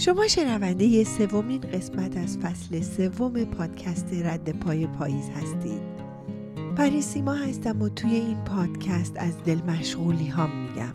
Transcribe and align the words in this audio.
شما 0.00 0.26
شنونده 0.28 1.04
سومین 1.04 1.60
قسمت 1.60 2.16
از 2.16 2.38
فصل 2.38 2.80
سوم 2.80 3.44
پادکست 3.44 4.06
رد 4.12 4.58
پای 4.58 4.86
پاییز 4.86 5.28
هستید. 5.28 5.80
پریسیما 6.76 7.34
هستم 7.34 7.82
و 7.82 7.88
توی 7.88 8.14
این 8.14 8.44
پادکست 8.44 9.16
از 9.16 9.32
دل 9.44 9.58
مشغولی 9.62 10.28
هام 10.28 10.50
میگم. 10.62 10.94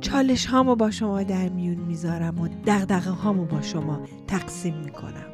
چالش 0.00 0.46
هامو 0.46 0.76
با 0.76 0.90
شما 0.90 1.22
در 1.22 1.48
میون 1.48 1.76
می‌ذارم 1.76 2.40
و 2.40 2.48
دغدغه 2.66 3.10
هامو 3.10 3.44
با 3.44 3.62
شما 3.62 4.00
تقسیم 4.26 4.74
می‌کنم. 4.84 5.26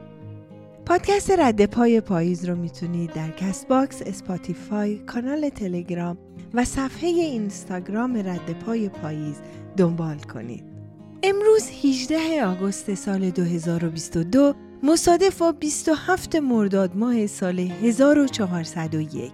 پادکست 0.86 1.30
رد 1.30 1.66
پای 1.66 2.00
پاییز 2.00 2.44
رو 2.44 2.56
می‌تونید 2.56 3.12
در 3.12 3.30
Castbox، 3.30 4.02
اسپاتیفای، 4.02 4.98
کانال 4.98 5.48
تلگرام 5.48 6.18
و 6.54 6.64
صفحه 6.64 7.08
اینستاگرام 7.08 8.16
رد 8.16 8.58
پای 8.66 8.88
پاییز 8.88 9.36
دنبال 9.76 10.18
کنید. 10.18 10.75
امروز 11.22 11.70
18 11.84 12.44
آگوست 12.44 12.94
سال 12.94 13.30
2022 13.30 14.54
مصادف 14.82 15.38
با 15.38 15.52
27 15.52 16.36
مرداد 16.36 16.96
ماه 16.96 17.26
سال 17.26 17.58
1401 17.58 19.32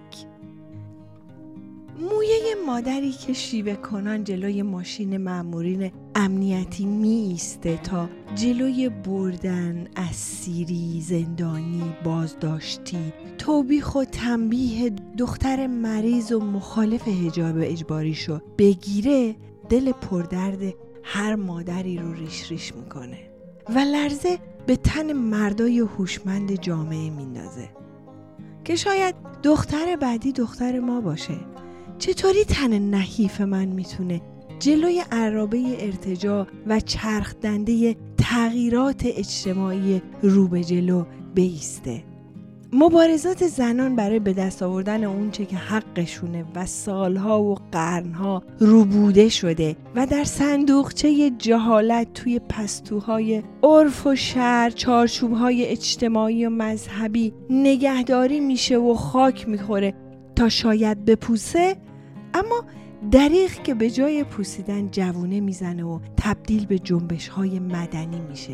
مویه 1.99 2.55
مادری 2.65 3.11
که 3.11 3.33
شیوه 3.33 3.75
کنان 3.75 4.23
جلوی 4.23 4.61
ماشین 4.61 5.17
معمورین 5.17 5.91
امنیتی 6.15 6.85
می 6.85 7.27
ایسته 7.31 7.77
تا 7.77 8.09
جلوی 8.35 8.89
بردن 8.89 9.87
اسیری 9.95 11.01
زندانی 11.01 11.95
بازداشتی 12.03 13.13
توبیخ 13.37 13.95
و 13.95 14.03
تنبیه 14.03 14.89
دختر 15.17 15.67
مریض 15.67 16.31
و 16.31 16.39
مخالف 16.39 17.07
هجاب 17.07 17.55
اجباریشو 17.57 18.39
بگیره 18.57 19.35
دل 19.69 19.91
پردرد 19.91 20.73
هر 21.03 21.35
مادری 21.35 21.97
رو 21.97 22.13
ریش 22.13 22.51
ریش 22.51 22.75
می‌کنه 22.75 23.19
و 23.69 23.79
لرزه 23.79 24.39
به 24.67 24.75
تن 24.75 25.13
مردای 25.13 25.79
هوشمند 25.79 26.61
جامعه 26.61 27.09
میندازه. 27.09 27.69
که 28.63 28.75
شاید 28.75 29.15
دختر 29.43 29.95
بعدی 29.95 30.31
دختر 30.31 30.79
ما 30.79 31.01
باشه. 31.01 31.35
چطوری 31.99 32.43
تن 32.45 32.79
نحیف 32.79 33.41
من 33.41 33.65
می‌تونه 33.65 34.21
جلوی 34.59 35.03
عرابه 35.11 35.77
ارتجا 35.79 36.47
و 36.67 36.79
چرخ 36.79 37.35
دنده 37.41 37.95
تغییرات 38.17 39.01
اجتماعی 39.05 40.01
رو 40.23 40.47
به 40.47 40.63
جلو 40.63 41.05
بیسته؟ 41.35 42.03
مبارزات 42.75 43.47
زنان 43.47 43.95
برای 43.95 44.19
به 44.19 44.33
دست 44.33 44.63
آوردن 44.63 45.03
اونچه 45.03 45.45
که 45.45 45.55
حقشونه 45.55 46.45
و 46.55 46.65
سالها 46.65 47.43
و 47.43 47.55
قرنها 47.71 48.43
روبوده 48.59 49.29
شده 49.29 49.75
و 49.95 50.05
در 50.05 50.23
صندوقچه 50.23 51.29
جهالت 51.29 52.13
توی 52.13 52.39
پستوهای 52.39 53.43
عرف 53.63 54.07
و 54.07 54.15
شهر 54.15 54.69
چارچوبهای 54.69 55.65
اجتماعی 55.65 56.45
و 56.45 56.49
مذهبی 56.49 57.33
نگهداری 57.49 58.39
میشه 58.39 58.77
و 58.77 58.93
خاک 58.93 59.49
می‌خوره 59.49 59.93
تا 60.35 60.49
شاید 60.49 61.05
بپوسه 61.05 61.75
اما 62.33 62.63
دریغ 63.11 63.51
که 63.63 63.73
به 63.73 63.89
جای 63.89 64.23
پوسیدن 64.23 64.89
جوونه 64.91 65.39
می‌زنه 65.39 65.83
و 65.83 65.99
تبدیل 66.17 66.65
به 66.65 66.79
جنبش 66.79 67.27
های 67.27 67.59
مدنی 67.59 68.19
میشه. 68.29 68.53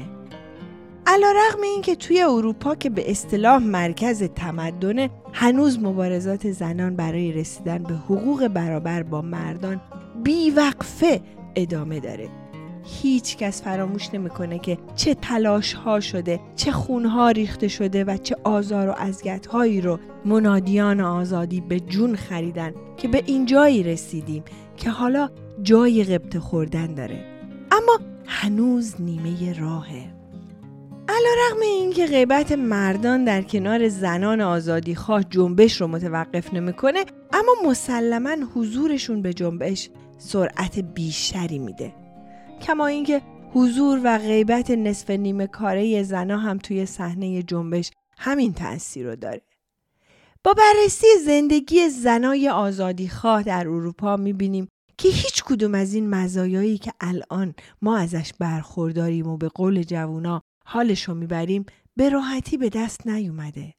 علا 1.11 1.31
رقم 1.31 1.61
این 1.61 1.81
که 1.81 1.95
توی 1.95 2.21
اروپا 2.21 2.75
که 2.75 2.89
به 2.89 3.11
اصطلاح 3.11 3.57
مرکز 3.57 4.23
تمدن 4.23 5.09
هنوز 5.33 5.79
مبارزات 5.79 6.51
زنان 6.51 6.95
برای 6.95 7.31
رسیدن 7.31 7.83
به 7.83 7.93
حقوق 7.93 8.47
برابر 8.47 9.03
با 9.03 9.21
مردان 9.21 9.81
بیوقفه 10.23 11.21
ادامه 11.55 11.99
داره. 11.99 12.29
هیچ 12.83 13.37
کس 13.37 13.63
فراموش 13.63 14.13
نمی‌کنه 14.13 14.59
که 14.59 14.77
چه 14.95 15.13
تلاش 15.13 15.73
ها 15.73 15.99
شده 15.99 16.39
چه 16.55 16.71
خون 16.71 17.05
ها 17.05 17.31
ریخته 17.31 17.67
شده 17.67 18.03
و 18.03 18.17
چه 18.17 18.35
آزار 18.43 18.89
و 18.89 18.93
ازگت 18.97 19.45
هایی 19.45 19.81
رو 19.81 19.99
منادیان 20.25 21.01
آزادی 21.01 21.61
به 21.61 21.79
جون 21.79 22.15
خریدن 22.15 22.73
که 22.97 23.07
به 23.07 23.23
این 23.25 23.45
جایی 23.45 23.83
رسیدیم 23.83 24.43
که 24.77 24.89
حالا 24.89 25.29
جای 25.61 26.03
قبط 26.03 26.37
خوردن 26.37 26.93
داره. 26.93 27.25
اما 27.71 27.99
هنوز 28.25 29.01
نیمه 29.01 29.59
راهه. 29.59 30.18
علا 31.11 31.29
رقم 31.47 31.61
این 31.61 31.93
که 31.93 32.05
غیبت 32.05 32.51
مردان 32.51 33.23
در 33.23 33.41
کنار 33.41 33.87
زنان 33.87 34.41
آزادی 34.41 34.95
خواه 34.95 35.23
جنبش 35.23 35.81
رو 35.81 35.87
متوقف 35.87 36.53
نمی‌کنه 36.53 37.05
اما 37.33 37.69
مسلما 37.69 38.35
حضورشون 38.55 39.21
به 39.21 39.33
جنبش 39.33 39.89
سرعت 40.17 40.79
بیشتری 40.79 41.59
میده. 41.59 41.93
کما 42.61 42.87
اینکه 42.87 43.21
حضور 43.53 44.01
و 44.03 44.17
غیبت 44.17 44.71
نصف 44.71 45.09
نیمه 45.09 45.47
کاره 45.47 46.03
زنا 46.03 46.37
هم 46.37 46.57
توی 46.57 46.85
صحنه 46.85 47.43
جنبش 47.43 47.91
همین 48.17 48.53
تاثیر 48.53 49.09
رو 49.09 49.15
داره. 49.15 49.41
با 50.43 50.53
بررسی 50.53 51.07
زندگی 51.25 51.89
زنای 51.89 52.49
آزادی 52.49 53.07
خواه 53.07 53.43
در 53.43 53.67
اروپا 53.67 54.17
می‌بینیم 54.17 54.67
که 54.97 55.09
هیچ 55.09 55.43
کدوم 55.43 55.75
از 55.75 55.93
این 55.93 56.09
مزایایی 56.09 56.77
که 56.77 56.91
الان 57.01 57.53
ما 57.81 57.97
ازش 57.97 58.33
برخورداریم 58.39 59.27
و 59.27 59.37
به 59.37 59.47
قول 59.47 59.83
جوونا 59.83 60.41
حالشو 60.71 61.13
می‌بریم 61.13 61.65
به 61.95 62.09
راحتی 62.09 62.57
به 62.57 62.69
دست 62.69 63.07
نیومده. 63.07 63.73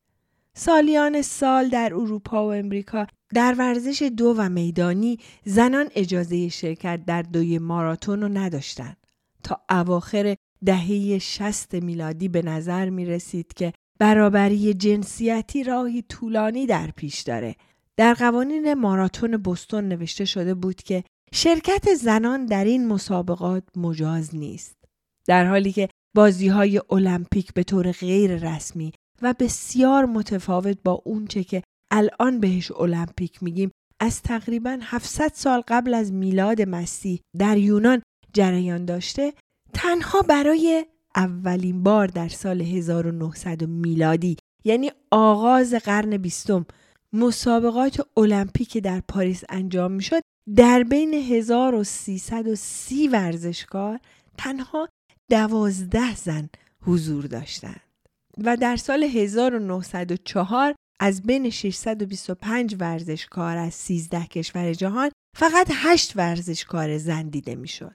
سالیان 0.54 1.22
سال 1.22 1.68
در 1.68 1.94
اروپا 1.94 2.46
و 2.46 2.52
امریکا 2.52 3.06
در 3.34 3.54
ورزش 3.58 4.10
دو 4.16 4.34
و 4.38 4.48
میدانی 4.48 5.18
زنان 5.44 5.88
اجازه 5.94 6.48
شرکت 6.48 7.04
در 7.06 7.22
دوی 7.22 7.58
ماراتون 7.58 8.20
رو 8.20 8.28
نداشتن. 8.28 8.96
تا 9.44 9.60
اواخر 9.70 10.36
دهه 10.64 11.18
شست 11.18 11.74
میلادی 11.74 12.28
به 12.28 12.42
نظر 12.42 12.90
می 12.90 13.04
رسید 13.04 13.52
که 13.52 13.72
برابری 13.98 14.74
جنسیتی 14.74 15.64
راهی 15.64 16.02
طولانی 16.02 16.66
در 16.66 16.90
پیش 16.96 17.20
داره. 17.20 17.56
در 17.96 18.14
قوانین 18.14 18.74
ماراتون 18.74 19.36
بستون 19.36 19.88
نوشته 19.88 20.24
شده 20.24 20.54
بود 20.54 20.76
که 20.76 21.04
شرکت 21.32 21.94
زنان 21.94 22.46
در 22.46 22.64
این 22.64 22.88
مسابقات 22.88 23.64
مجاز 23.76 24.36
نیست. 24.36 24.76
در 25.26 25.46
حالی 25.46 25.72
که 25.72 25.88
بازی 26.16 26.48
های 26.48 26.80
المپیک 26.90 27.54
به 27.54 27.62
طور 27.62 27.92
غیر 27.92 28.54
رسمی 28.54 28.92
و 29.22 29.34
بسیار 29.38 30.04
متفاوت 30.04 30.78
با 30.84 31.02
اونچه 31.04 31.44
که 31.44 31.62
الان 31.90 32.40
بهش 32.40 32.70
المپیک 32.70 33.42
میگیم. 33.42 33.70
از 34.00 34.22
تقریبا 34.22 34.78
700 34.82 35.30
سال 35.34 35.62
قبل 35.68 35.94
از 35.94 36.12
میلاد 36.12 36.62
مسیح 36.62 37.20
در 37.38 37.58
یونان 37.58 38.02
جریان 38.32 38.84
داشته 38.84 39.32
تنها 39.74 40.22
برای 40.22 40.86
اولین 41.16 41.82
بار 41.82 42.06
در 42.06 42.28
سال 42.28 42.60
1900 42.60 43.64
میلادی 43.64 44.36
یعنی 44.64 44.90
آغاز 45.10 45.74
قرن 45.74 46.16
بیستم 46.16 46.66
مسابقات 47.12 48.06
المپیک 48.16 48.78
در 48.78 49.00
پاریس 49.08 49.44
انجام 49.48 49.92
می‌شد. 49.92 50.20
در 50.56 50.82
بین 50.82 51.14
1330 51.14 53.08
ورزشکار 53.08 54.00
تنها 54.38 54.88
دوازده 55.30 56.16
زن 56.16 56.48
حضور 56.82 57.24
داشتند 57.24 57.80
و 58.44 58.56
در 58.56 58.76
سال 58.76 59.02
1904 59.02 60.74
از 61.00 61.22
بین 61.22 61.50
625 61.50 62.76
ورزشکار 62.80 63.56
از 63.56 63.74
13 63.74 64.26
کشور 64.26 64.72
جهان 64.72 65.10
فقط 65.36 65.68
8 65.72 66.12
ورزشکار 66.16 66.98
زن 66.98 67.28
دیده 67.28 67.54
می‌شد. 67.54 67.94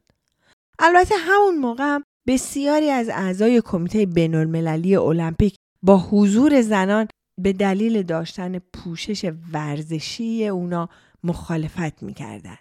البته 0.79 1.15
همون 1.17 1.57
موقع 1.57 1.83
هم 1.83 2.03
بسیاری 2.27 2.89
از 2.89 3.09
اعضای 3.09 3.61
کمیته 3.61 4.05
بین‌المللی 4.05 4.95
المپیک 4.95 5.55
با 5.83 5.97
حضور 5.97 6.61
زنان 6.61 7.07
به 7.41 7.53
دلیل 7.53 8.03
داشتن 8.03 8.59
پوشش 8.59 9.31
ورزشی 9.53 10.47
اونا 10.47 10.89
مخالفت 11.23 12.03
می‌کردند. 12.03 12.59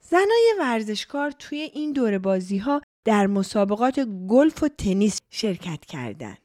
زنای 0.00 0.54
ورزشکار 0.60 1.30
توی 1.30 1.58
این 1.58 1.92
دور 1.92 2.18
بازی 2.18 2.58
ها 2.58 2.82
در 3.04 3.26
مسابقات 3.26 4.00
گلف 4.28 4.62
و 4.62 4.68
تنیس 4.68 5.18
شرکت 5.30 5.84
کردند. 5.84 6.38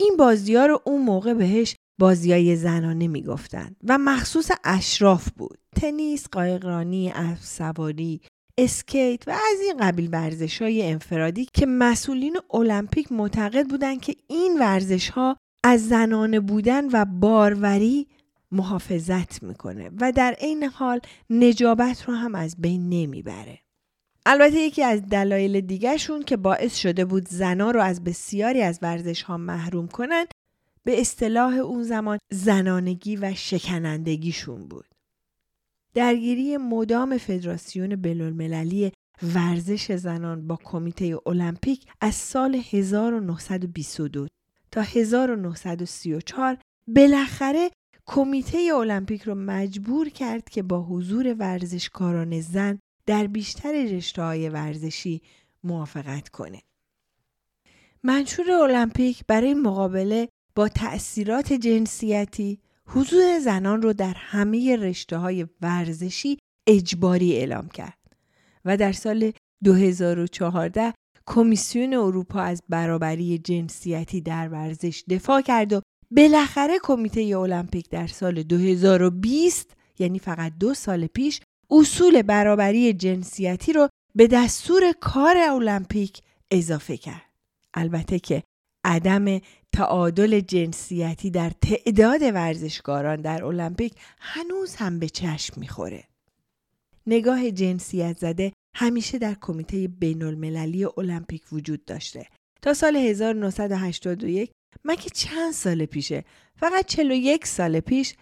این 0.00 0.16
بازی 0.18 0.54
ها 0.54 0.66
رو 0.66 0.82
اون 0.84 1.02
موقع 1.02 1.34
بهش 1.34 1.76
بازی 1.98 2.32
های 2.32 2.56
زنانه 2.56 3.08
می‌گفتند 3.08 3.76
و 3.84 3.98
مخصوص 3.98 4.50
اشراف 4.64 5.28
بود. 5.36 5.58
تنیس، 5.76 6.28
قایقرانی، 6.32 7.10
اسب 7.10 7.42
سواری، 7.42 8.20
اسکیت 8.58 9.28
و 9.28 9.30
از 9.30 9.60
این 9.60 9.76
قبیل 9.76 10.08
ورزش 10.12 10.62
های 10.62 10.90
انفرادی 10.90 11.48
که 11.54 11.66
مسئولین 11.66 12.36
المپیک 12.50 13.12
معتقد 13.12 13.66
بودند 13.66 14.00
که 14.00 14.16
این 14.28 14.58
ورزش 14.60 15.08
ها 15.08 15.36
از 15.64 15.88
زنانه 15.88 16.40
بودن 16.40 16.88
و 16.92 17.04
باروری 17.04 18.06
محافظت 18.52 19.42
می‌کنه 19.42 19.90
و 20.00 20.12
در 20.12 20.36
عین 20.40 20.64
حال 20.64 21.00
نجابت 21.30 22.04
رو 22.08 22.14
هم 22.14 22.34
از 22.34 22.56
بین 22.58 22.88
نمی‌بره. 22.88 23.58
البته 24.30 24.56
یکی 24.56 24.82
از 24.82 25.02
دلایل 25.02 25.60
دیگرشون 25.60 26.22
که 26.22 26.36
باعث 26.36 26.76
شده 26.76 27.04
بود 27.04 27.28
زنا 27.28 27.70
رو 27.70 27.80
از 27.80 28.04
بسیاری 28.04 28.62
از 28.62 28.78
ورزش 28.82 29.22
ها 29.22 29.36
محروم 29.36 29.88
کنن 29.88 30.26
به 30.84 31.00
اصطلاح 31.00 31.54
اون 31.54 31.82
زمان 31.82 32.18
زنانگی 32.32 33.16
و 33.16 33.34
شکنندگیشون 33.34 34.68
بود. 34.68 34.84
درگیری 35.94 36.56
مدام 36.56 37.18
فدراسیون 37.18 37.96
بینالمللی 37.96 38.92
ورزش 39.34 39.92
زنان 39.92 40.46
با 40.46 40.58
کمیته 40.64 41.18
المپیک 41.26 41.86
از 42.00 42.14
سال 42.14 42.62
1922 42.70 44.26
تا 44.70 44.80
1934 44.80 46.58
بالاخره 46.86 47.70
کمیته 48.06 48.72
المپیک 48.74 49.22
رو 49.22 49.34
مجبور 49.34 50.08
کرد 50.08 50.50
که 50.50 50.62
با 50.62 50.82
حضور 50.82 51.34
ورزشکاران 51.38 52.40
زن 52.40 52.78
در 53.08 53.26
بیشتر 53.26 53.72
رشته 53.72 54.22
های 54.22 54.48
ورزشی 54.48 55.22
موافقت 55.64 56.28
کنه. 56.28 56.62
منشور 58.02 58.50
المپیک 58.50 59.24
برای 59.26 59.54
مقابله 59.54 60.28
با 60.54 60.68
تأثیرات 60.68 61.52
جنسیتی 61.52 62.60
حضور 62.86 63.38
زنان 63.38 63.82
رو 63.82 63.92
در 63.92 64.14
همه 64.16 64.76
رشته 64.76 65.16
های 65.16 65.46
ورزشی 65.60 66.38
اجباری 66.66 67.36
اعلام 67.36 67.68
کرد 67.68 67.98
و 68.64 68.76
در 68.76 68.92
سال 68.92 69.32
2014 69.64 70.94
کمیسیون 71.26 71.94
اروپا 71.94 72.40
از 72.40 72.62
برابری 72.68 73.38
جنسیتی 73.38 74.20
در 74.20 74.48
ورزش 74.48 75.04
دفاع 75.10 75.40
کرد 75.40 75.72
و 75.72 75.80
بالاخره 76.10 76.78
کمیته 76.82 77.36
المپیک 77.38 77.90
در 77.90 78.06
سال 78.06 78.42
2020 78.42 79.76
یعنی 79.98 80.18
فقط 80.18 80.52
دو 80.60 80.74
سال 80.74 81.06
پیش 81.06 81.40
اصول 81.70 82.22
برابری 82.22 82.92
جنسیتی 82.92 83.72
رو 83.72 83.88
به 84.14 84.26
دستور 84.26 84.92
کار 85.00 85.36
المپیک 85.36 86.22
اضافه 86.50 86.96
کرد. 86.96 87.22
البته 87.74 88.18
که 88.18 88.42
عدم 88.84 89.40
تعادل 89.72 90.40
جنسیتی 90.40 91.30
در 91.30 91.50
تعداد 91.50 92.22
ورزشکاران 92.22 93.20
در 93.20 93.44
المپیک 93.44 93.94
هنوز 94.18 94.74
هم 94.74 94.98
به 94.98 95.08
چشم 95.08 95.60
می‌خوره. 95.60 96.04
نگاه 97.06 97.50
جنسیت 97.50 98.18
زده 98.18 98.52
همیشه 98.74 99.18
در 99.18 99.36
کمیته 99.40 99.88
بین 99.88 100.22
المللی 100.22 100.84
المپیک 100.84 101.42
وجود 101.52 101.84
داشته. 101.84 102.26
تا 102.62 102.74
سال 102.74 102.96
1981 102.96 104.50
مگه 104.84 105.10
چند 105.14 105.52
سال 105.52 105.86
پیشه 105.86 106.24
فقط 106.56 106.86
41 106.86 107.46
سال 107.46 107.80
پیش 107.80 108.14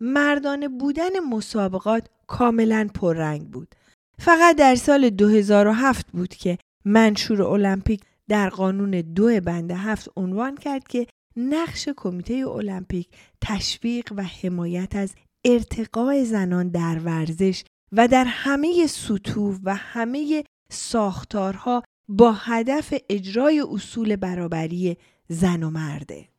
مردانه 0.00 0.68
بودن 0.68 1.20
مسابقات 1.20 2.08
کاملا 2.30 2.88
پررنگ 2.94 3.50
بود. 3.50 3.74
فقط 4.18 4.56
در 4.56 4.74
سال 4.74 5.10
2007 5.10 6.06
بود 6.12 6.34
که 6.34 6.58
منشور 6.84 7.42
المپیک 7.42 8.00
در 8.28 8.48
قانون 8.48 8.90
دو 8.90 9.40
بند 9.40 9.70
هفت 9.70 10.08
عنوان 10.16 10.56
کرد 10.56 10.88
که 10.88 11.06
نقش 11.36 11.88
کمیته 11.96 12.48
المپیک 12.48 13.08
تشویق 13.40 14.12
و 14.16 14.22
حمایت 14.22 14.96
از 14.96 15.14
ارتقاء 15.44 16.24
زنان 16.24 16.68
در 16.68 16.98
ورزش 17.04 17.64
و 17.92 18.08
در 18.08 18.24
همه 18.24 18.86
سطوح 18.86 19.58
و 19.64 19.74
همه 19.74 20.44
ساختارها 20.72 21.82
با 22.08 22.32
هدف 22.32 22.94
اجرای 23.08 23.64
اصول 23.70 24.16
برابری 24.16 24.96
زن 25.28 25.62
و 25.62 25.70
مرده. 25.70 26.29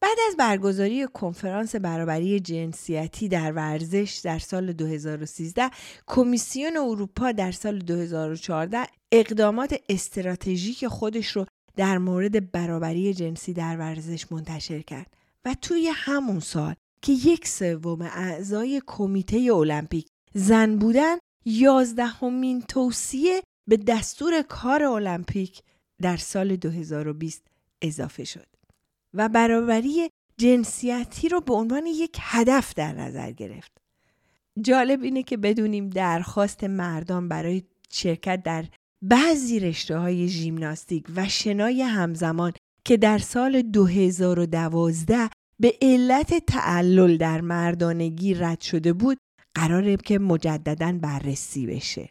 بعد 0.00 0.18
از 0.28 0.36
برگزاری 0.36 1.06
کنفرانس 1.06 1.76
برابری 1.76 2.40
جنسیتی 2.40 3.28
در 3.28 3.52
ورزش 3.52 4.20
در 4.24 4.38
سال 4.38 4.72
2013 4.72 5.70
کمیسیون 6.06 6.76
اروپا 6.76 7.32
در 7.32 7.52
سال 7.52 7.78
2014 7.78 8.86
اقدامات 9.12 9.80
استراتژیک 9.88 10.86
خودش 10.86 11.36
رو 11.36 11.46
در 11.76 11.98
مورد 11.98 12.52
برابری 12.52 13.14
جنسی 13.14 13.52
در 13.52 13.76
ورزش 13.76 14.32
منتشر 14.32 14.82
کرد. 14.82 15.14
و 15.44 15.54
توی 15.62 15.88
همون 15.94 16.40
سال 16.40 16.74
که 17.02 17.12
یک 17.12 17.48
سوم 17.48 18.02
اعضای 18.02 18.82
کمیته 18.86 19.52
المپیک 19.54 20.06
زن 20.34 20.76
بودن 20.76 21.16
یازدهمین 21.44 22.62
توصیه 22.62 23.42
به 23.68 23.76
دستور 23.76 24.42
کار 24.42 24.82
المپیک 24.82 25.62
در 26.02 26.16
سال 26.16 26.56
2020 26.56 27.42
اضافه 27.82 28.24
شد. 28.24 28.46
و 29.14 29.28
برابری 29.28 30.10
جنسیتی 30.36 31.28
رو 31.28 31.40
به 31.40 31.54
عنوان 31.54 31.86
یک 31.86 32.18
هدف 32.20 32.74
در 32.74 32.92
نظر 32.92 33.30
گرفت. 33.30 33.72
جالب 34.60 35.02
اینه 35.02 35.22
که 35.22 35.36
بدونیم 35.36 35.90
درخواست 35.90 36.64
مردان 36.64 37.28
برای 37.28 37.62
شرکت 37.90 38.42
در 38.42 38.64
بعضی 39.02 39.60
رشته 39.60 39.98
های 39.98 40.28
ژیمناستیک 40.28 41.06
و 41.16 41.28
شنای 41.28 41.82
همزمان 41.82 42.52
که 42.84 42.96
در 42.96 43.18
سال 43.18 43.62
2012 43.62 45.30
به 45.60 45.74
علت 45.82 46.46
تعلل 46.46 47.16
در 47.16 47.40
مردانگی 47.40 48.34
رد 48.34 48.60
شده 48.60 48.92
بود 48.92 49.18
قراره 49.54 49.96
که 49.96 50.18
مجددا 50.18 50.98
بررسی 51.02 51.66
بشه. 51.66 52.08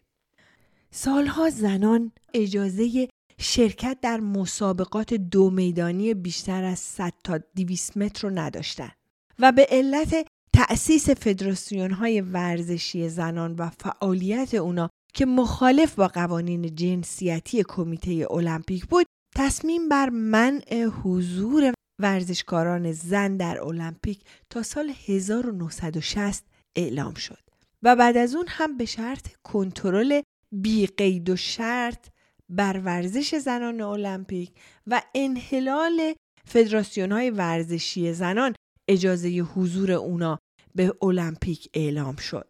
سالها 0.91 1.49
زنان 1.49 2.11
اجازه 2.33 3.08
شرکت 3.41 3.97
در 4.01 4.19
مسابقات 4.19 5.13
دو 5.13 5.49
میدانی 5.49 6.13
بیشتر 6.13 6.63
از 6.63 6.79
100 6.79 7.13
تا 7.23 7.39
200 7.55 7.97
متر 7.97 8.27
رو 8.27 8.39
نداشتن 8.39 8.91
و 9.39 9.51
به 9.51 9.67
علت 9.69 10.27
تأسیس 10.53 11.09
فدراسیون 11.09 11.91
های 11.91 12.21
ورزشی 12.21 13.09
زنان 13.09 13.55
و 13.55 13.69
فعالیت 13.69 14.53
اونا 14.53 14.89
که 15.13 15.25
مخالف 15.25 15.95
با 15.95 16.07
قوانین 16.07 16.75
جنسیتی 16.75 17.63
کمیته 17.67 18.27
المپیک 18.31 18.85
بود 18.85 19.05
تصمیم 19.35 19.89
بر 19.89 20.09
منع 20.09 20.85
حضور 21.03 21.73
ورزشکاران 22.01 22.91
زن 22.91 23.37
در 23.37 23.61
المپیک 23.61 24.21
تا 24.49 24.63
سال 24.63 24.93
1960 25.05 26.43
اعلام 26.75 27.13
شد 27.13 27.39
و 27.83 27.95
بعد 27.95 28.17
از 28.17 28.35
اون 28.35 28.45
هم 28.47 28.77
به 28.77 28.85
شرط 28.85 29.27
کنترل 29.43 30.21
بی 30.51 30.87
قید 30.87 31.29
و 31.29 31.35
شرط 31.35 32.07
بر 32.49 32.81
ورزش 32.85 33.35
زنان 33.35 33.81
المپیک 33.81 34.51
و 34.87 35.01
انحلال 35.15 36.13
فدراسیون 36.45 37.11
های 37.11 37.29
ورزشی 37.29 38.13
زنان 38.13 38.53
اجازه 38.87 39.29
حضور 39.29 39.91
اونا 39.91 40.39
به 40.75 40.93
المپیک 41.01 41.69
اعلام 41.73 42.15
شد. 42.15 42.47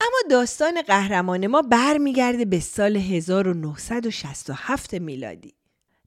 اما 0.00 0.18
داستان 0.30 0.82
قهرمان 0.82 1.46
ما 1.46 1.62
برمیگرده 1.62 2.44
به 2.44 2.60
سال 2.60 2.96
1967 2.96 4.94
میلادی. 4.94 5.54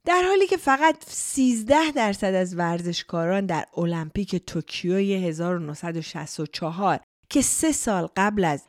در 0.04 0.22
حالی 0.22 0.46
که 0.46 0.56
فقط 0.56 0.96
13 1.08 1.90
درصد 1.90 2.34
از 2.34 2.58
ورزشکاران 2.58 3.46
در 3.46 3.66
المپیک 3.76 4.36
توکیوی 4.36 5.14
1964 5.14 7.00
که 7.30 7.42
سه 7.42 7.72
سال 7.72 8.08
قبل 8.16 8.44
از 8.44 8.62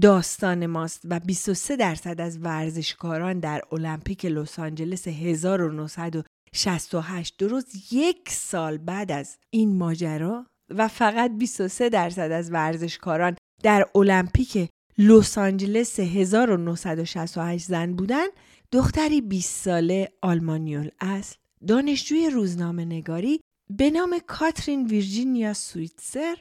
داستان 0.00 0.66
ماست 0.66 1.02
و 1.04 1.20
23 1.20 1.76
درصد 1.76 2.20
از 2.20 2.38
ورزشکاران 2.38 3.40
در 3.40 3.62
المپیک 3.72 4.24
لس 4.24 4.58
آنجلس 4.58 5.08
1968 5.08 7.34
درست 7.38 7.92
یک 7.92 8.30
سال 8.30 8.78
بعد 8.78 9.12
از 9.12 9.36
این 9.50 9.76
ماجرا 9.76 10.46
و 10.70 10.88
فقط 10.88 11.30
23 11.38 11.88
درصد 11.88 12.32
از 12.32 12.52
ورزشکاران 12.52 13.36
در 13.62 13.86
المپیک 13.94 14.68
لس 14.98 15.38
آنجلس 15.38 16.00
1968 16.00 17.66
زن 17.66 17.92
بودن 17.92 18.26
دختری 18.72 19.20
20 19.20 19.64
ساله 19.64 20.12
آلمانیول 20.22 20.90
اصل 21.00 21.36
دانشجوی 21.66 22.30
روزنامه 22.30 22.84
نگاری 22.84 23.40
به 23.70 23.90
نام 23.90 24.18
کاترین 24.26 24.86
ویرجینیا 24.86 25.54
سویتسر 25.54 26.36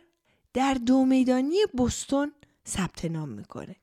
در 0.53 0.73
دو 0.73 1.05
میدانی 1.05 1.57
بوستون 1.77 2.31
ثبت 2.67 3.05
نام 3.05 3.29
می‌کنه. 3.29 3.75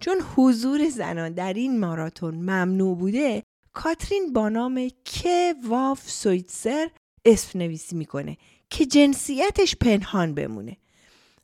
چون 0.00 0.16
حضور 0.36 0.88
زنان 0.88 1.32
در 1.32 1.52
این 1.52 1.80
ماراتون 1.80 2.34
ممنوع 2.34 2.96
بوده 2.96 3.42
کاترین 3.72 4.32
با 4.32 4.48
نام 4.48 4.88
که 5.04 5.54
واف 5.68 6.10
سویتسر 6.10 6.90
اسم 7.24 7.58
نویسی 7.58 7.96
می‌کنه 7.96 8.36
که 8.70 8.86
جنسیتش 8.86 9.76
پنهان 9.76 10.34
بمونه. 10.34 10.76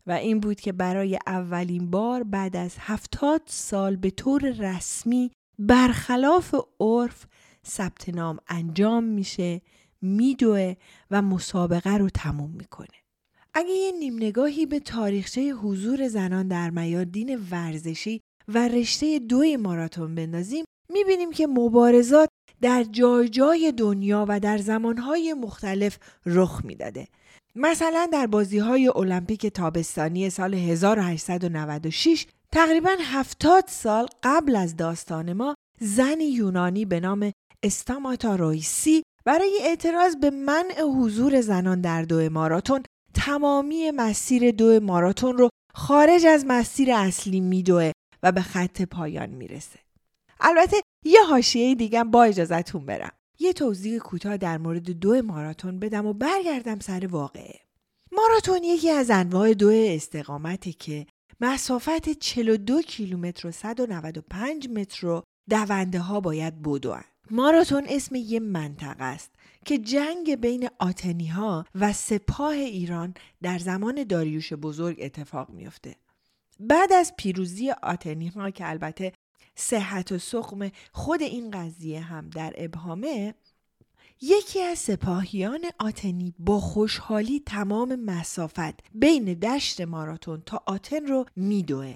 و 0.06 0.12
این 0.12 0.40
بود 0.40 0.60
که 0.60 0.72
برای 0.72 1.18
اولین 1.26 1.90
بار 1.90 2.22
بعد 2.22 2.56
از 2.56 2.74
هفتاد 2.78 3.42
سال 3.46 3.96
به 3.96 4.10
طور 4.10 4.50
رسمی 4.50 5.30
برخلاف 5.58 6.54
عرف 6.80 7.26
ثبت 7.66 8.08
نام 8.08 8.38
انجام 8.48 9.04
میشه 9.04 9.62
میدوه 10.02 10.74
و 11.10 11.22
مسابقه 11.22 11.96
رو 11.96 12.10
تموم 12.10 12.50
می‌کنه. 12.50 13.01
اگه 13.54 13.70
یه 13.72 13.92
نیم 13.92 14.16
نگاهی 14.16 14.66
به 14.66 14.80
تاریخچه 14.80 15.50
حضور 15.50 16.08
زنان 16.08 16.48
در 16.48 16.70
میادین 16.70 17.40
ورزشی 17.50 18.20
و 18.48 18.68
رشته 18.68 19.18
دوی 19.18 19.56
ماراتون 19.56 20.14
بندازیم 20.14 20.64
می‌بینیم 20.92 21.30
که 21.30 21.46
مبارزات 21.46 22.28
در 22.60 22.84
جای 22.84 23.28
جای 23.28 23.72
دنیا 23.72 24.26
و 24.28 24.40
در 24.40 24.58
زمانهای 24.58 25.34
مختلف 25.34 25.98
رخ 26.26 26.64
می‌داده. 26.64 27.08
مثلا 27.54 28.08
در 28.12 28.26
بازی 28.26 28.58
های 28.58 28.88
المپیک 28.88 29.46
تابستانی 29.46 30.30
سال 30.30 30.54
1896 30.54 32.26
تقریبا 32.52 32.96
70 33.00 33.64
سال 33.68 34.06
قبل 34.22 34.56
از 34.56 34.76
داستان 34.76 35.32
ما 35.32 35.54
زنی 35.80 36.24
یونانی 36.24 36.84
به 36.84 37.00
نام 37.00 37.32
استاماتا 37.62 38.36
رویسی 38.36 39.02
برای 39.24 39.58
اعتراض 39.62 40.16
به 40.16 40.30
منع 40.30 40.82
حضور 40.82 41.40
زنان 41.40 41.80
در 41.80 42.02
دو 42.02 42.30
ماراتون 42.30 42.82
تمامی 43.14 43.90
مسیر 43.90 44.50
دو 44.50 44.80
ماراتون 44.80 45.38
رو 45.38 45.48
خارج 45.74 46.26
از 46.26 46.44
مسیر 46.48 46.92
اصلی 46.92 47.40
میدوه 47.40 47.92
و 48.22 48.32
به 48.32 48.40
خط 48.40 48.82
پایان 48.82 49.30
می‌رسه. 49.30 49.78
البته 50.40 50.76
یه 51.04 51.24
حاشیه 51.24 51.74
دیگه 51.74 52.04
با 52.04 52.24
اجازهتون 52.24 52.86
برم 52.86 53.12
یه 53.38 53.52
توضیح 53.52 53.98
کوتاه 53.98 54.36
در 54.36 54.58
مورد 54.58 54.90
دو 54.90 55.22
ماراتون 55.22 55.78
بدم 55.78 56.06
و 56.06 56.12
برگردم 56.12 56.78
سر 56.78 57.06
واقعه 57.06 57.60
ماراتون 58.12 58.64
یکی 58.64 58.90
از 58.90 59.10
انواع 59.10 59.54
دو 59.54 59.68
استقامته 59.68 60.72
که 60.72 61.06
مسافت 61.40 62.08
42 62.08 62.82
کیلومتر 62.82 63.48
و 63.48 63.50
195 63.50 64.68
متر 64.68 65.06
رو 65.06 65.22
دونده 65.50 65.98
ها 65.98 66.20
باید 66.20 66.62
بدوند. 66.62 67.04
ماراتون 67.30 67.84
اسم 67.88 68.14
یه 68.14 68.40
منطقه 68.40 69.04
است 69.04 69.30
که 69.64 69.78
جنگ 69.78 70.34
بین 70.34 70.68
آتنی 70.78 71.26
ها 71.26 71.64
و 71.74 71.92
سپاه 71.92 72.52
ایران 72.54 73.14
در 73.42 73.58
زمان 73.58 74.04
داریوش 74.04 74.52
بزرگ 74.52 74.96
اتفاق 75.00 75.50
میافته. 75.50 75.96
بعد 76.60 76.92
از 76.92 77.12
پیروزی 77.16 77.70
آتنی 77.70 78.28
ها 78.28 78.50
که 78.50 78.70
البته 78.70 79.12
صحت 79.54 80.12
و 80.12 80.18
سقم 80.18 80.70
خود 80.92 81.22
این 81.22 81.50
قضیه 81.50 82.00
هم 82.00 82.30
در 82.30 82.52
ابهامه 82.56 83.34
یکی 84.20 84.60
از 84.60 84.78
سپاهیان 84.78 85.60
آتنی 85.78 86.34
با 86.38 86.60
خوشحالی 86.60 87.42
تمام 87.46 87.96
مسافت 87.96 88.94
بین 88.94 89.24
دشت 89.24 89.80
ماراتون 89.80 90.42
تا 90.46 90.62
آتن 90.66 91.06
رو 91.06 91.24
میدوه 91.36 91.94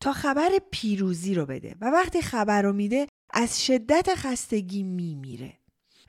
تا 0.00 0.12
خبر 0.12 0.50
پیروزی 0.70 1.34
رو 1.34 1.46
بده 1.46 1.76
و 1.80 1.90
وقتی 1.90 2.22
خبر 2.22 2.62
رو 2.62 2.72
میده 2.72 3.06
از 3.30 3.64
شدت 3.64 4.14
خستگی 4.14 4.82
میمیره 4.82 5.59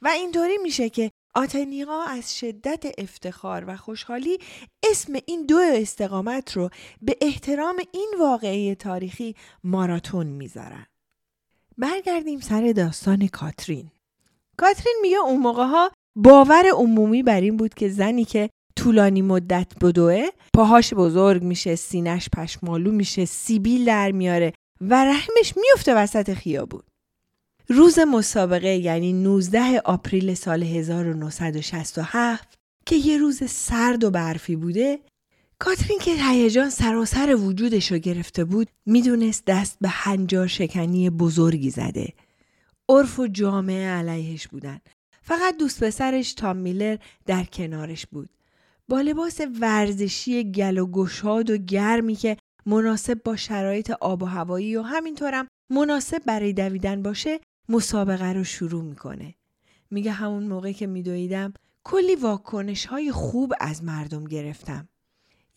و 0.01 0.07
اینطوری 0.07 0.57
میشه 0.57 0.89
که 0.89 1.11
آتنی 1.35 1.81
ها 1.81 2.03
از 2.05 2.39
شدت 2.39 2.85
افتخار 2.97 3.63
و 3.67 3.77
خوشحالی 3.77 4.37
اسم 4.91 5.13
این 5.25 5.45
دو 5.45 5.57
استقامت 5.57 6.57
رو 6.57 6.69
به 7.01 7.17
احترام 7.21 7.75
این 7.93 8.13
واقعه 8.19 8.75
تاریخی 8.75 9.35
ماراتون 9.63 10.27
می‌ذارن. 10.27 10.85
برگردیم 11.77 12.39
سر 12.39 12.73
داستان 12.75 13.27
کاترین. 13.27 13.91
کاترین 14.57 14.95
میگه 15.01 15.17
اون 15.17 15.39
موقع 15.39 15.65
ها 15.65 15.91
باور 16.15 16.65
عمومی 16.73 17.23
بر 17.23 17.41
این 17.41 17.57
بود 17.57 17.73
که 17.73 17.89
زنی 17.89 18.25
که 18.25 18.49
طولانی 18.75 19.21
مدت 19.21 19.67
بدوه 19.81 20.27
پاهاش 20.55 20.93
بزرگ 20.93 21.43
میشه 21.43 21.75
سینش 21.75 22.29
پشمالو 22.29 22.91
میشه 22.91 23.25
سیبیل 23.25 23.85
در 23.85 24.11
میاره 24.11 24.53
و 24.81 25.05
رحمش 25.05 25.53
میفته 25.57 25.95
وسط 25.95 26.33
خیابون 26.33 26.81
روز 27.73 27.99
مسابقه 27.99 28.75
یعنی 28.75 29.13
19 29.13 29.81
آپریل 29.85 30.33
سال 30.33 30.63
1967 30.63 32.53
که 32.85 32.95
یه 32.95 33.17
روز 33.17 33.43
سرد 33.49 34.03
و 34.03 34.11
برفی 34.11 34.55
بوده 34.55 34.99
کاترین 35.59 35.99
که 35.99 36.11
هیجان 36.29 36.69
سراسر 36.69 37.35
وجودش 37.35 37.91
رو 37.91 37.97
گرفته 37.97 38.45
بود 38.45 38.67
می‌دونست 38.85 39.43
دست 39.45 39.77
به 39.81 39.89
هنجار 39.89 40.47
شکنی 40.47 41.09
بزرگی 41.09 41.69
زده. 41.69 42.13
عرف 42.89 43.19
و 43.19 43.27
جامعه 43.27 43.87
علیهش 43.87 44.47
بودن. 44.47 44.79
فقط 45.21 45.57
دوست 45.57 45.83
پسرش 45.83 46.33
تام 46.33 46.57
میلر 46.57 46.97
در 47.25 47.43
کنارش 47.43 48.05
بود. 48.05 48.29
با 48.87 49.01
لباس 49.01 49.41
ورزشی 49.59 50.51
گل 50.51 50.77
و 50.77 50.85
گشاد 50.91 51.49
و 51.49 51.57
گرمی 51.57 52.15
که 52.15 52.37
مناسب 52.65 53.23
با 53.23 53.35
شرایط 53.35 53.91
آب 53.91 54.23
و 54.23 54.25
هوایی 54.25 54.75
و 54.75 54.81
همینطورم 54.81 55.47
مناسب 55.71 56.21
برای 56.25 56.53
دویدن 56.53 57.01
باشه 57.01 57.39
مسابقه 57.69 58.33
رو 58.33 58.43
شروع 58.43 58.83
می‌کنه. 58.83 59.35
میگه 59.91 60.11
همون 60.11 60.43
موقع 60.43 60.71
که 60.71 60.87
میدویدم 60.87 61.53
کلی 61.83 62.15
واکنش 62.15 62.85
های 62.85 63.11
خوب 63.11 63.53
از 63.59 63.83
مردم 63.83 64.23
گرفتم. 64.23 64.87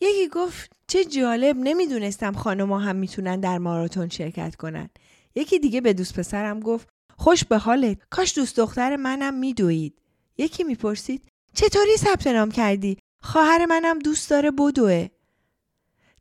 یکی 0.01 0.29
گفت 0.29 0.71
چه 0.87 1.05
جالب 1.05 1.55
نمی‌دونستم 1.59 2.33
خانما 2.33 2.79
هم 2.79 2.95
می‌تونن 2.95 3.39
در 3.39 3.57
ماراتون 3.57 4.09
شرکت 4.09 4.55
کنن. 4.55 4.89
یکی 5.35 5.59
دیگه 5.59 5.81
به 5.81 5.93
دوست 5.93 6.19
پسرم 6.19 6.59
گفت 6.59 6.89
خوش 7.17 7.43
به 7.43 7.57
حالت 7.57 7.97
کاش 8.09 8.37
دوست 8.37 8.57
دختر 8.57 8.95
منم 8.95 9.33
میدوید. 9.33 10.01
یکی 10.37 10.63
می‌پرسید 10.63 11.23
چطوری 11.53 11.97
ثبت 11.97 12.27
نام 12.27 12.51
کردی؟ 12.51 12.97
خواهر 13.21 13.65
منم 13.65 13.99
دوست 13.99 14.29
داره 14.29 14.51
بدوه. 14.51 15.07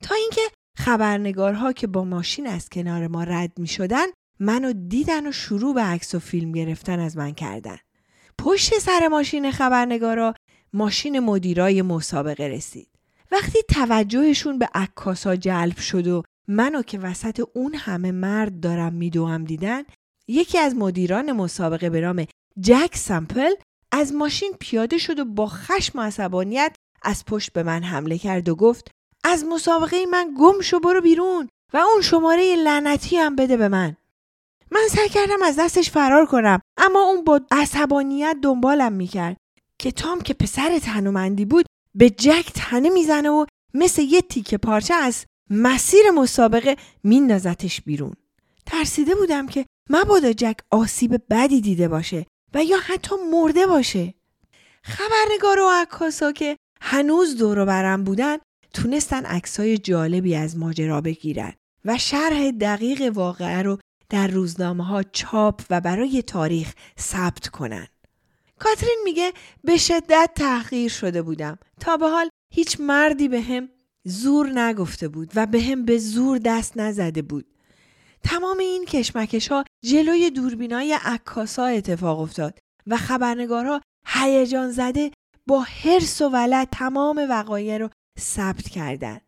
تا 0.02 0.14
اینکه 0.14 0.40
خبرنگارها 0.76 1.72
که 1.72 1.86
با 1.86 2.04
ماشین 2.04 2.46
از 2.46 2.68
کنار 2.68 3.06
ما 3.06 3.24
رد 3.24 3.58
می 3.58 3.66
شدن 3.66 4.06
منو 4.40 4.72
دیدن 4.72 5.26
و 5.26 5.32
شروع 5.32 5.74
به 5.74 5.82
عکس 5.82 6.14
و 6.14 6.18
فیلم 6.18 6.52
گرفتن 6.52 7.00
از 7.00 7.16
من 7.16 7.32
کردن. 7.34 7.78
پشت 8.38 8.78
سر 8.78 9.08
ماشین 9.08 9.50
خبرنگارا 9.50 10.34
ماشین 10.72 11.20
مدیرای 11.20 11.82
مسابقه 11.82 12.44
رسید. 12.44 12.88
وقتی 13.32 13.58
توجهشون 13.68 14.58
به 14.58 14.68
عکاسا 14.74 15.36
جلب 15.36 15.78
شد 15.78 16.06
و 16.06 16.22
منو 16.48 16.82
که 16.82 16.98
وسط 16.98 17.42
اون 17.54 17.74
همه 17.74 18.12
مرد 18.12 18.60
دارم 18.60 18.92
میدوام 18.92 19.44
دیدن 19.44 19.82
یکی 20.28 20.58
از 20.58 20.74
مدیران 20.76 21.32
مسابقه 21.32 21.90
به 21.90 22.00
نام 22.00 22.26
جک 22.60 22.96
سمپل 22.96 23.50
از 23.92 24.12
ماشین 24.14 24.52
پیاده 24.60 24.98
شد 24.98 25.18
و 25.18 25.24
با 25.24 25.46
خشم 25.46 25.98
و 25.98 26.02
عصبانیت 26.02 26.76
از 27.02 27.24
پشت 27.24 27.52
به 27.52 27.62
من 27.62 27.82
حمله 27.82 28.18
کرد 28.18 28.48
و 28.48 28.54
گفت 28.54 28.90
از 29.24 29.44
مسابقه 29.44 30.06
من 30.06 30.34
گم 30.38 30.60
شو 30.60 30.80
برو 30.80 31.00
بیرون 31.00 31.48
و 31.72 31.76
اون 31.76 32.02
شماره 32.02 32.56
لعنتی 32.56 33.16
هم 33.16 33.36
بده 33.36 33.56
به 33.56 33.68
من 33.68 33.96
من 34.74 34.88
سعی 34.90 35.08
کردم 35.08 35.42
از 35.42 35.56
دستش 35.58 35.90
فرار 35.90 36.26
کنم 36.26 36.60
اما 36.76 37.02
اون 37.02 37.24
با 37.24 37.40
عصبانیت 37.50 38.36
دنبالم 38.42 38.92
می‌کرد 38.92 39.36
که 39.78 39.92
تام 39.92 40.20
که 40.20 40.34
پسر 40.34 40.78
تنومندی 40.78 41.44
بود 41.44 41.66
به 41.94 42.10
جک 42.10 42.52
تنه 42.54 42.90
می‌زنه 42.90 43.30
و 43.30 43.46
مثل 43.74 44.02
یه 44.02 44.20
تیکه 44.20 44.58
پارچه 44.58 44.94
از 44.94 45.26
مسیر 45.50 46.10
مسابقه 46.10 46.76
میندازتش 47.02 47.80
بیرون. 47.80 48.14
ترسیده 48.66 49.14
بودم 49.14 49.46
که 49.46 49.66
مبادا 49.90 50.32
جک 50.32 50.56
آسیب 50.70 51.22
بدی 51.30 51.60
دیده 51.60 51.88
باشه 51.88 52.26
و 52.54 52.64
یا 52.64 52.78
حتی 52.78 53.14
مرده 53.32 53.66
باشه. 53.66 54.14
خبرنگار 54.82 55.60
و 55.60 55.70
عکاسا 55.70 56.32
که 56.32 56.56
هنوز 56.80 57.36
دور 57.36 57.64
برم 57.64 58.04
بودن 58.04 58.36
تونستن 58.74 59.24
عکسای 59.24 59.78
جالبی 59.78 60.34
از 60.34 60.56
ماجرا 60.56 61.00
بگیرن 61.00 61.52
و 61.84 61.98
شرح 61.98 62.50
دقیق 62.50 63.12
واقعه 63.14 63.62
رو 63.62 63.78
در 64.08 64.26
روزنامه 64.26 64.84
ها 64.84 65.02
چاپ 65.02 65.62
و 65.70 65.80
برای 65.80 66.22
تاریخ 66.22 66.74
ثبت 66.98 67.48
کنن. 67.48 67.86
کاترین 68.58 69.00
میگه 69.04 69.32
به 69.64 69.76
شدت 69.76 70.30
تحقیر 70.34 70.90
شده 70.90 71.22
بودم 71.22 71.58
تا 71.80 71.96
به 71.96 72.08
حال 72.08 72.28
هیچ 72.54 72.80
مردی 72.80 73.28
به 73.28 73.40
هم 73.40 73.68
زور 74.04 74.60
نگفته 74.60 75.08
بود 75.08 75.32
و 75.34 75.46
به 75.46 75.62
هم 75.62 75.84
به 75.84 75.98
زور 75.98 76.38
دست 76.38 76.76
نزده 76.76 77.22
بود. 77.22 77.46
تمام 78.24 78.58
این 78.58 78.84
کشمکش 78.84 79.48
ها 79.48 79.64
جلوی 79.84 80.30
دوربینای 80.30 80.98
عکاسا 81.04 81.66
اتفاق 81.66 82.20
افتاد 82.20 82.58
و 82.86 82.96
خبرنگارها 82.96 83.80
هیجان 84.06 84.70
زده 84.70 85.10
با 85.46 85.60
حرس 85.60 86.22
و 86.22 86.28
ولد 86.28 86.68
تمام 86.72 87.26
وقایع 87.30 87.78
رو 87.78 87.90
ثبت 88.18 88.68
کردن. 88.68 89.20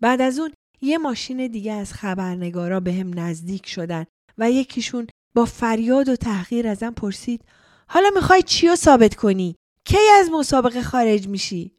بعد 0.00 0.20
از 0.20 0.38
اون 0.38 0.52
یه 0.80 0.98
ماشین 0.98 1.46
دیگه 1.46 1.72
از 1.72 1.92
خبرنگارا 1.92 2.80
به 2.80 2.92
هم 2.92 3.18
نزدیک 3.18 3.66
شدن 3.66 4.04
و 4.38 4.50
یکیشون 4.50 5.06
با 5.34 5.44
فریاد 5.44 6.08
و 6.08 6.16
تحقیر 6.16 6.68
ازم 6.68 6.90
پرسید 6.90 7.44
حالا 7.88 8.10
می‌خوای 8.14 8.42
چی 8.42 8.68
رو 8.68 8.76
ثابت 8.76 9.14
کنی؟ 9.14 9.56
کی 9.84 9.98
از 10.18 10.30
مسابقه 10.30 10.82
خارج 10.82 11.28
میشی؟ 11.28 11.72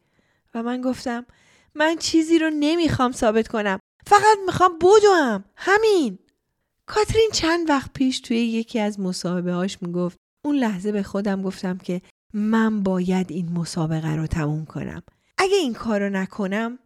و 0.54 0.62
من 0.62 0.80
گفتم 0.80 1.26
من 1.74 1.96
چیزی 1.96 2.38
رو 2.38 2.50
نمی‌خوام 2.50 3.12
ثابت 3.12 3.48
کنم 3.48 3.78
فقط 4.06 4.38
می‌خوام 4.46 4.78
بدوم 4.78 5.44
همین 5.56 6.18
کاترین 6.86 7.30
چند 7.32 7.70
وقت 7.70 7.92
پیش 7.92 8.20
توی 8.20 8.36
یکی 8.36 8.78
از 8.78 9.00
مصاحبه 9.00 9.52
هاش 9.52 9.82
می‌گفت 9.82 10.16
اون 10.44 10.56
لحظه 10.56 10.92
به 10.92 11.02
خودم 11.02 11.42
گفتم 11.42 11.78
که 11.78 12.02
من 12.34 12.82
باید 12.82 13.32
این 13.32 13.52
مسابقه 13.52 14.14
رو 14.14 14.26
تموم 14.26 14.64
کنم 14.64 15.02
اگه 15.38 15.56
این 15.56 15.74
کار 15.74 16.00
رو 16.00 16.10
نکنم 16.10 16.78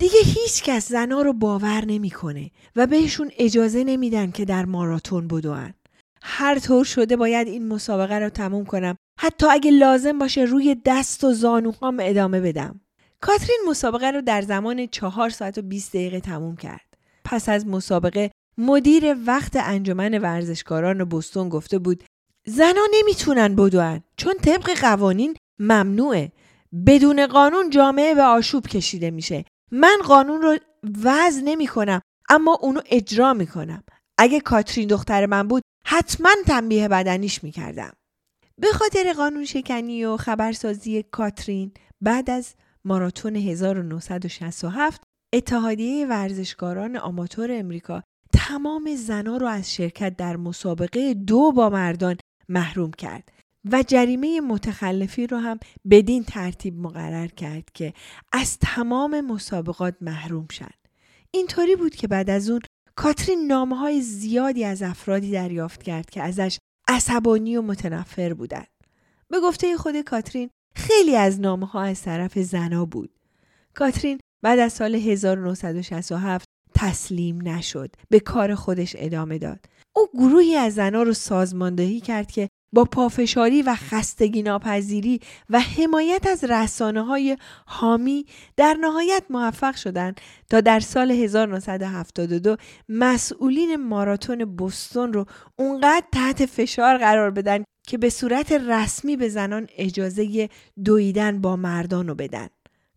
دیگه 0.00 0.20
هیچ 0.24 0.62
کس 0.62 0.88
زنا 0.88 1.22
رو 1.22 1.32
باور 1.32 1.84
نمی‌کنه 1.84 2.50
و 2.76 2.86
بهشون 2.86 3.30
اجازه 3.38 3.84
نمیدن 3.84 4.30
که 4.30 4.44
در 4.44 4.64
ماراتون 4.64 5.28
بدون. 5.28 5.74
هر 6.22 6.58
طور 6.58 6.84
شده 6.84 7.16
باید 7.16 7.48
این 7.48 7.68
مسابقه 7.68 8.18
رو 8.18 8.28
تموم 8.28 8.64
کنم 8.64 8.96
حتی 9.20 9.46
اگه 9.46 9.70
لازم 9.70 10.18
باشه 10.18 10.40
روی 10.40 10.76
دست 10.84 11.24
و 11.24 11.32
زانوهام 11.32 11.98
ادامه 12.00 12.40
بدم. 12.40 12.80
کاترین 13.20 13.60
مسابقه 13.68 14.10
رو 14.10 14.20
در 14.20 14.42
زمان 14.42 14.86
چهار 14.86 15.30
ساعت 15.30 15.58
و 15.58 15.62
20 15.62 15.92
دقیقه 15.92 16.20
تموم 16.20 16.56
کرد. 16.56 16.86
پس 17.24 17.48
از 17.48 17.66
مسابقه 17.66 18.30
مدیر 18.58 19.16
وقت 19.26 19.56
انجمن 19.56 20.18
ورزشکاران 20.18 21.04
بستون 21.04 21.48
گفته 21.48 21.78
بود 21.78 22.04
زنا 22.46 22.86
نمی‌تونن 22.94 23.54
بدون 23.54 24.00
چون 24.16 24.34
طبق 24.34 24.70
قوانین 24.80 25.36
ممنوعه 25.58 26.32
بدون 26.86 27.26
قانون 27.26 27.70
جامعه 27.70 28.14
به 28.14 28.22
آشوب 28.22 28.66
کشیده 28.66 29.10
میشه 29.10 29.44
من 29.70 29.98
قانون 30.04 30.42
رو 30.42 30.58
وضع 31.04 31.40
نمی 31.44 31.66
کنم 31.66 32.00
اما 32.28 32.58
اونو 32.62 32.80
اجرا 32.86 33.34
می 33.34 33.46
کنم. 33.46 33.82
اگه 34.18 34.40
کاترین 34.40 34.88
دختر 34.88 35.26
من 35.26 35.48
بود 35.48 35.62
حتما 35.86 36.30
تنبیه 36.46 36.88
بدنیش 36.88 37.44
می 37.44 37.50
کردم. 37.50 37.92
به 38.60 38.66
خاطر 38.72 39.12
قانون 39.12 39.44
شکنی 39.44 40.04
و 40.04 40.16
خبرسازی 40.16 41.02
کاترین 41.02 41.72
بعد 42.00 42.30
از 42.30 42.54
ماراتون 42.84 43.36
1967 43.36 45.02
اتحادیه 45.32 46.06
ورزشکاران 46.06 46.96
آماتور 46.96 47.48
امریکا 47.52 48.02
تمام 48.32 48.94
زنا 48.96 49.36
رو 49.36 49.46
از 49.46 49.74
شرکت 49.74 50.16
در 50.16 50.36
مسابقه 50.36 51.14
دو 51.14 51.52
با 51.52 51.70
مردان 51.70 52.16
محروم 52.48 52.90
کرد 52.90 53.32
و 53.72 53.84
جریمه 53.86 54.40
متخلفی 54.40 55.26
رو 55.26 55.36
هم 55.36 55.58
بدین 55.90 56.24
ترتیب 56.24 56.78
مقرر 56.78 57.26
کرد 57.26 57.70
که 57.74 57.94
از 58.32 58.58
تمام 58.58 59.20
مسابقات 59.20 59.94
محروم 60.00 60.46
شد. 60.50 60.74
اینطوری 61.30 61.76
بود 61.76 61.94
که 61.94 62.08
بعد 62.08 62.30
از 62.30 62.50
اون 62.50 62.60
کاترین 62.96 63.46
نامه 63.46 63.76
های 63.76 64.00
زیادی 64.00 64.64
از 64.64 64.82
افرادی 64.82 65.30
دریافت 65.30 65.82
کرد 65.82 66.10
که 66.10 66.22
ازش 66.22 66.58
عصبانی 66.88 67.56
و 67.56 67.62
متنفر 67.62 68.34
بودند. 68.34 68.68
به 69.28 69.40
گفته 69.40 69.76
خود 69.76 70.00
کاترین 70.00 70.50
خیلی 70.74 71.16
از 71.16 71.40
نامه 71.40 71.66
ها 71.66 71.82
از 71.82 72.02
طرف 72.02 72.38
زنا 72.38 72.84
بود. 72.84 73.10
کاترین 73.74 74.20
بعد 74.42 74.58
از 74.58 74.72
سال 74.72 74.94
1967 74.94 76.44
تسلیم 76.74 77.48
نشد. 77.48 77.90
به 78.10 78.20
کار 78.20 78.54
خودش 78.54 78.96
ادامه 78.98 79.38
داد. 79.38 79.66
او 79.96 80.08
گروهی 80.14 80.56
از 80.56 80.74
زنها 80.74 81.02
رو 81.02 81.12
سازماندهی 81.12 82.00
کرد 82.00 82.30
که 82.30 82.48
با 82.72 82.84
پافشاری 82.84 83.62
و 83.62 83.74
خستگی 83.74 84.42
ناپذیری 84.42 85.20
و 85.50 85.60
حمایت 85.60 86.26
از 86.26 86.44
رسانه 86.44 87.02
های 87.02 87.36
حامی 87.66 88.26
در 88.56 88.76
نهایت 88.80 89.22
موفق 89.30 89.76
شدند 89.76 90.20
تا 90.50 90.60
در 90.60 90.80
سال 90.80 91.10
1972 91.10 92.56
مسئولین 92.88 93.76
ماراتون 93.76 94.44
بوستون 94.44 95.12
رو 95.12 95.26
اونقدر 95.56 96.06
تحت 96.12 96.46
فشار 96.46 96.98
قرار 96.98 97.30
بدن 97.30 97.64
که 97.86 97.98
به 97.98 98.10
صورت 98.10 98.52
رسمی 98.52 99.16
به 99.16 99.28
زنان 99.28 99.66
اجازه 99.76 100.48
دویدن 100.84 101.40
با 101.40 101.56
مردان 101.56 102.08
رو 102.08 102.14
بدن. 102.14 102.48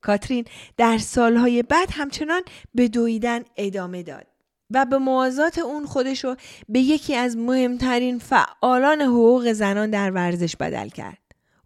کاترین 0.01 0.45
در 0.77 0.97
سالهای 0.97 1.63
بعد 1.63 1.89
همچنان 1.91 2.41
به 2.75 2.87
دویدن 2.87 3.41
ادامه 3.57 4.03
داد. 4.03 4.30
و 4.73 4.85
به 4.85 4.97
موازات 4.97 5.59
اون 5.59 5.85
خودشو 5.85 6.35
به 6.69 6.79
یکی 6.79 7.15
از 7.15 7.37
مهمترین 7.37 8.19
فعالان 8.19 9.01
حقوق 9.01 9.51
زنان 9.51 9.89
در 9.89 10.11
ورزش 10.11 10.55
بدل 10.55 10.89
کرد. 10.89 11.17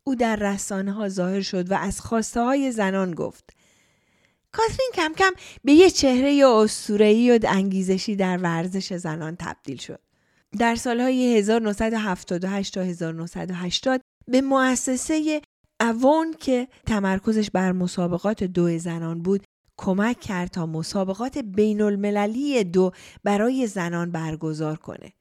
او 0.04 0.16
در 0.16 0.36
رسانه 0.36 0.92
ها 0.92 1.10
ظاهر 1.10 1.42
شد 1.42 1.72
و 1.72 1.76
از 1.76 2.02
خواسته 2.02 2.42
های 2.42 2.72
زنان 2.72 3.14
گفت. 3.14 3.50
کاترین 4.52 4.92
کم 4.94 5.14
کم 5.18 5.32
به 5.64 5.74
یه 5.74 5.90
چهره 5.90 6.48
اسطوره‌ای 6.48 7.32
و 7.32 7.40
انگیزشی 7.48 8.16
در 8.16 8.38
ورزش 8.38 8.94
زنان 8.94 9.36
تبدیل 9.40 9.78
شد. 9.78 10.00
در 10.60 10.76
سالهای 10.76 11.38
1978 11.38 12.74
تا 12.74 12.82
1980 12.82 14.02
به 14.28 14.42
مؤسسه 14.42 15.42
اوون 15.80 16.34
که 16.40 16.68
تمرکزش 16.86 17.50
بر 17.52 17.72
مسابقات 17.72 18.44
دو 18.44 18.78
زنان 18.78 19.22
بود 19.22 19.44
کمک 19.78 20.20
کرد 20.20 20.50
تا 20.50 20.66
مسابقات 20.66 21.38
بین 21.38 21.82
المللی 21.82 22.64
دو 22.64 22.92
برای 23.24 23.68
زنان 23.68 24.12
برگزار 24.12 24.76
کنه 24.78 25.14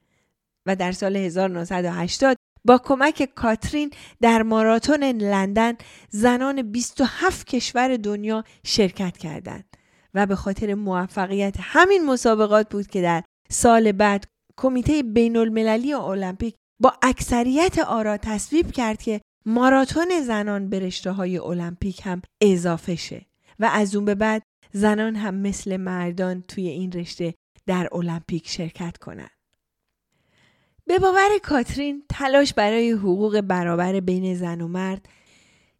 و 0.67 0.77
در 0.77 0.93
سال 0.93 1.17
1980 1.17 2.37
با 2.65 2.79
کمک 2.79 3.29
کاترین 3.35 3.91
در 4.21 4.43
ماراتون 4.43 5.05
لندن 5.05 5.75
زنان 6.11 6.73
27 6.73 7.47
کشور 7.47 7.97
دنیا 7.97 8.45
شرکت 8.65 9.19
کردند 9.19 9.77
و 10.15 10.27
به 10.27 10.37
خاطر 10.37 10.75
موفقیت 10.75 11.57
همین 11.61 12.07
مسابقات 12.07 12.69
بود 12.69 12.87
که 12.87 13.03
در 13.03 13.23
سال 13.51 13.93
بعد 13.93 14.27
کمیته 14.57 15.03
بین 15.03 15.37
المللی 15.37 15.95
المپیک 15.95 16.55
با 16.83 16.93
اکثریت 17.03 17.79
آرا 17.79 18.17
تصویب 18.17 18.73
کرد 18.73 19.03
که 19.03 19.21
ماراتون 19.47 20.21
زنان 20.27 20.69
به 20.69 20.79
رشته 20.79 21.11
های 21.11 21.39
المپیک 21.39 22.01
هم 22.05 22.23
اضافه 22.41 22.95
شه. 22.95 23.27
و 23.61 23.71
از 23.73 23.97
اون 23.97 24.05
به 24.05 24.15
بعد 24.15 24.43
زنان 24.73 25.17
هم 25.17 25.35
مثل 25.35 25.77
مردان 25.77 26.43
توی 26.43 26.69
این 26.69 26.93
رشته 26.93 27.35
در 27.67 27.89
المپیک 27.93 28.49
شرکت 28.49 28.99
کنند. 28.99 29.31
به 30.87 30.99
باور 30.99 31.39
کاترین 31.43 32.03
تلاش 32.09 32.55
برای 32.55 32.91
حقوق 32.91 33.41
برابر 33.41 34.01
بین 34.01 34.35
زن 34.35 34.61
و 34.61 34.69
مرد 34.69 35.09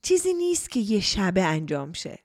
چیزی 0.03 0.35
نیست 0.35 0.71
که 0.71 0.81
یه 0.81 1.01
شبه 1.01 1.43
انجام 1.43 1.93
شه 1.93 2.19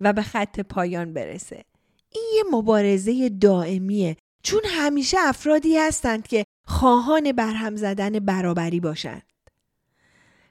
و 0.00 0.12
به 0.12 0.22
خط 0.22 0.60
پایان 0.60 1.12
برسه. 1.12 1.64
این 2.10 2.24
یه 2.36 2.42
مبارزه 2.52 3.28
دائمیه 3.28 4.16
چون 4.42 4.60
همیشه 4.66 5.16
افرادی 5.20 5.76
هستند 5.78 6.28
که 6.28 6.44
خواهان 6.66 7.32
برهم 7.32 7.76
زدن 7.76 8.18
برابری 8.18 8.80
باشند. 8.80 9.22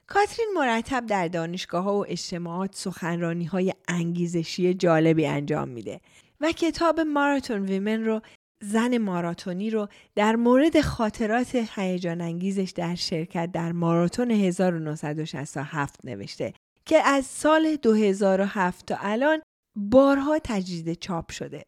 کاترین 0.08 0.48
مرتب 0.56 1.06
در 1.06 1.28
دانشگاه 1.28 1.84
ها 1.84 1.98
و 1.98 2.04
اجتماعات 2.08 2.74
سخنرانی 2.74 3.44
های 3.44 3.74
انگیزشی 3.88 4.74
جالبی 4.74 5.26
انجام 5.26 5.68
میده 5.68 6.00
و 6.40 6.52
کتاب 6.52 7.00
ماراتون 7.00 7.62
ویمن 7.62 8.04
رو 8.04 8.20
زن 8.62 8.98
ماراتونی 8.98 9.70
رو 9.70 9.88
در 10.14 10.36
مورد 10.36 10.80
خاطرات 10.80 11.54
هیجان 11.54 12.20
انگیزش 12.20 12.72
در 12.76 12.94
شرکت 12.94 13.52
در 13.52 13.72
ماراتون 13.72 14.30
1967 14.30 16.04
نوشته 16.04 16.52
که 16.84 16.96
از 16.96 17.26
سال 17.26 17.76
2007 17.76 18.86
تا 18.86 18.96
الان 19.00 19.42
بارها 19.76 20.38
تجدید 20.44 20.98
چاپ 20.98 21.30
شده. 21.30 21.62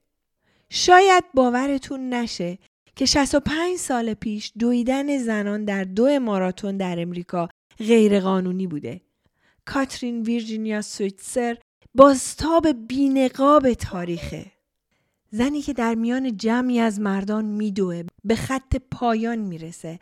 شاید 0.71 1.25
باورتون 1.35 2.15
نشه 2.15 2.59
که 2.97 3.07
65 3.07 3.77
سال 3.77 4.15
پیش 4.15 4.53
دویدن 4.59 5.19
زنان 5.19 5.65
در 5.65 5.85
دو 5.85 6.19
ماراتون 6.19 6.77
در 6.77 7.01
امریکا 7.01 7.49
غیرقانونی 7.79 8.67
بوده. 8.67 9.01
کاترین 9.65 10.23
ویرجینیا 10.23 10.83
سویتسر 10.83 11.59
بازتاب 11.95 12.67
بینقاب 12.89 13.73
تاریخه. 13.73 14.53
زنی 15.31 15.63
که 15.63 15.73
در 15.73 15.95
میان 15.95 16.37
جمعی 16.37 16.81
از 16.81 17.01
مردان 17.01 17.45
میدوه 17.45 18.03
به 18.25 18.35
خط 18.35 18.77
پایان 18.91 19.39
می‌رسه. 19.39 19.99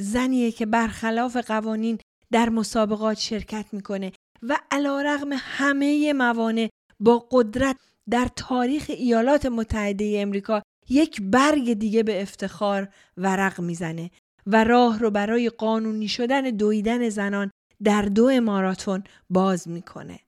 زنیه 0.00 0.52
که 0.52 0.66
برخلاف 0.66 1.36
قوانین 1.36 1.98
در 2.32 2.48
مسابقات 2.48 3.18
شرکت 3.18 3.66
می‌کنه 3.72 4.12
و 4.42 4.56
علا 4.70 5.02
رغم 5.02 5.28
همه 5.32 6.12
موانع 6.12 6.68
با 7.00 7.28
قدرت 7.30 7.76
در 8.10 8.28
تاریخ 8.36 8.86
ایالات 8.88 9.46
متحده 9.46 10.14
امریکا 10.18 10.62
یک 10.88 11.20
برگ 11.22 11.72
دیگه 11.72 12.02
به 12.02 12.22
افتخار 12.22 12.88
ورق 13.16 13.60
می‌زنه 13.60 14.10
و 14.52 14.64
راه 14.64 14.98
رو 14.98 15.10
برای 15.10 15.50
قانونی 15.50 16.08
شدن 16.08 16.42
دویدن 16.42 17.08
زنان 17.08 17.50
در 17.84 18.02
دو 18.02 18.40
ماراتون 18.40 19.04
باز 19.30 19.68
می‌کنه. 19.68 20.20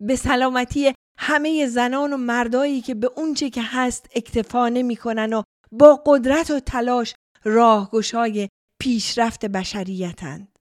به 0.00 0.16
سلامتی 0.16 0.94
همه 1.18 1.66
زنان 1.66 2.12
و 2.12 2.16
مردایی 2.16 2.80
که 2.80 2.94
به 2.94 3.10
اونچه 3.16 3.50
که 3.50 3.62
هست 3.62 4.08
اکتفا 4.14 4.68
نمی‌کنن 4.68 5.32
و 5.32 5.42
با 5.72 6.02
قدرت 6.06 6.50
و 6.50 6.60
تلاش 6.60 7.14
راهگشای 7.44 8.48
پیشرفت 8.80 9.46
بشریتند. 9.46 10.55